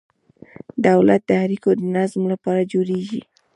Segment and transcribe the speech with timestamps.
[0.87, 3.21] دولت د اړیکو د نظم لپاره جوړیږي.